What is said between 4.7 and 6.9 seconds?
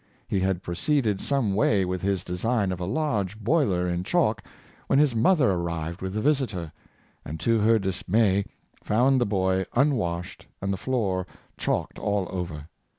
when his mother ar rived with the visitor,